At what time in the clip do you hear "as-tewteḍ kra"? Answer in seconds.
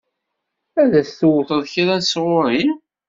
1.01-1.97